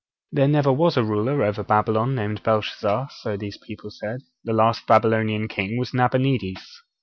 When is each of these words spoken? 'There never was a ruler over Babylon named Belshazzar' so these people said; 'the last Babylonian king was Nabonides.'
'There 0.31 0.47
never 0.47 0.71
was 0.73 0.97
a 0.97 1.03
ruler 1.03 1.43
over 1.43 1.61
Babylon 1.63 2.15
named 2.15 2.41
Belshazzar' 2.41 3.09
so 3.11 3.37
these 3.37 3.59
people 3.59 3.91
said; 3.91 4.21
'the 4.43 4.51
last 4.53 4.87
Babylonian 4.87 5.47
king 5.47 5.77
was 5.77 5.93
Nabonides.' 5.93 6.81